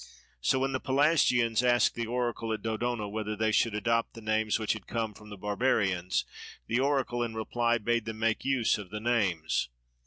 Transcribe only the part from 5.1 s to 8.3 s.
from the Barbarians, the Oracle in reply bade them